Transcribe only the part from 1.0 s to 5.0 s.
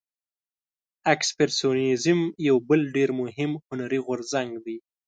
اکسپرسیونیزم یو بل ډیر مهم هنري غورځنګ دی.